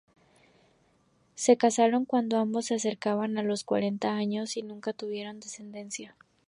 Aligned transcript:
Se 1.35 1.57
casaron 1.57 2.05
cuando 2.05 2.37
ambos 2.39 2.65
se 2.65 2.73
acercaban 2.73 3.37
a 3.37 3.43
los 3.43 3.63
cuarenta 3.63 4.15
años 4.15 4.57
y 4.57 4.63
nunca 4.63 4.93
tuvieron 4.93 5.39
descendencia. 5.39 6.15